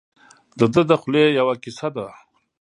دده 0.59 0.81
د 0.89 0.91
خولې 1.01 1.23
یوه 1.39 1.55
کیسه 1.63 1.87
ده. 1.95 2.07